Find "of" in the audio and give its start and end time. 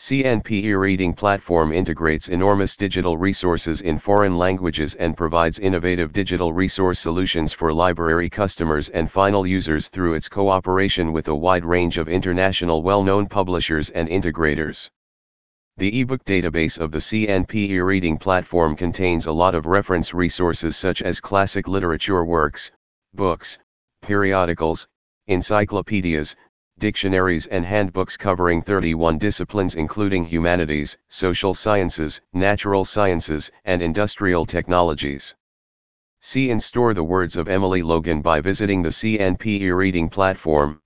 11.98-12.08, 16.78-16.92, 19.54-19.66, 37.36-37.48